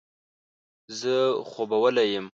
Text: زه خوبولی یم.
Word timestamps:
زه 0.99 1.13
خوبولی 1.49 2.01
یم. 2.15 2.25